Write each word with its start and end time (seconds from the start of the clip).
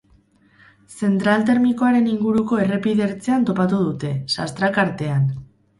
Zentral 0.99 1.45
termikoaren 1.51 2.09
inguruko 2.15 2.59
errepide 2.65 3.07
ertzean 3.09 3.49
topatu 3.53 3.87
dute, 3.87 4.15
sastraka 4.39 4.89
artean. 4.89 5.35